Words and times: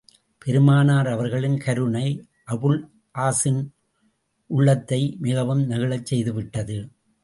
பெருமானார் 0.45 1.07
அவர்களின் 1.07 1.57
கருணை, 1.57 2.07
அபுல் 2.51 2.79
ஆஸின் 3.17 3.61
உள்ளத்தை 4.49 5.01
மிகவும் 5.19 5.63
நெகிழச் 5.69 6.05
செய்துவிட்டது. 6.05 6.77